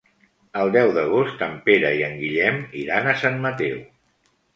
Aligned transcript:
El 0.59 0.69
deu 0.75 0.93
d'agost 0.95 1.43
en 1.47 1.53
Pere 1.67 1.91
i 1.99 2.01
en 2.07 2.15
Guillem 2.21 2.57
iran 2.85 3.11
a 3.13 3.15
Sant 3.25 3.37
Mateu. 3.45 3.77